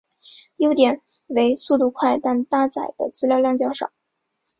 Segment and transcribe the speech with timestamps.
[0.55, 3.91] 优点为速度快但搭载的资料量较少。